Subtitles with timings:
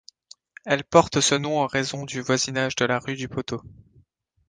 [0.65, 3.61] Elle porte ce nom en raison du voisinage de la rue du Poteau.